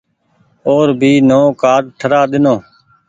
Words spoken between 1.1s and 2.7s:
نئو ڪآرڊ ٺرآ ۮينو۔